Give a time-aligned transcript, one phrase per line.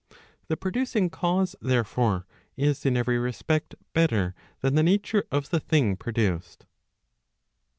[0.47, 2.25] The producing cause, therefore,
[2.57, 6.65] is in every respect better than the nature of the thing produced.